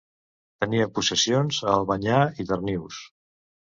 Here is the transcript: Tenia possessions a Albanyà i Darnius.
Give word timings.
Tenia 0.63 0.87
possessions 0.95 1.59
a 1.67 1.69
Albanyà 1.75 2.23
i 2.45 2.49
Darnius. 2.53 3.03